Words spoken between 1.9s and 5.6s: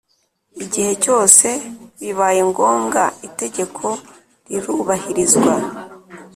bibaye ngombwa itegeko rirubahirizwa